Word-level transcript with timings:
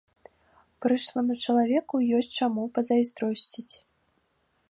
Прышламу 0.85 1.33
чалавеку 1.49 1.95
ёсць 2.19 2.31
чаму 2.41 2.61
пазайздросціць. 2.77 3.69